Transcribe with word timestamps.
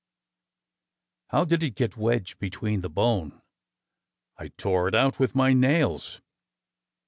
How 1.27 1.43
it 1.43 1.49
did 1.49 1.75
get 1.75 1.95
wedged 1.95 2.39
between 2.39 2.81
the 2.81 2.89
bone. 2.89 3.39
I 4.35 4.47
tore 4.47 4.87
it 4.87 4.95
out 4.95 5.19
with 5.19 5.35
my 5.35 5.53
nails. 5.53 6.21